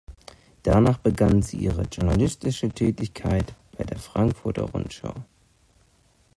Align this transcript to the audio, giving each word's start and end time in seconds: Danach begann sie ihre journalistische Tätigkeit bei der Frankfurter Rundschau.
Danach 0.63 0.97
begann 0.97 1.43
sie 1.43 1.57
ihre 1.57 1.83
journalistische 1.83 2.69
Tätigkeit 2.69 3.53
bei 3.77 3.83
der 3.83 3.99
Frankfurter 3.99 4.63
Rundschau. 4.63 5.13